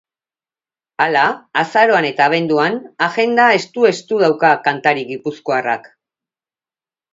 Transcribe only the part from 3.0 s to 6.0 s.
agenda estu-estu dauka kantari gipuzkoarrak.